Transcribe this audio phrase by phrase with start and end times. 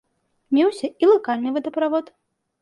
[0.57, 2.11] Меўся і лакальны водаправод.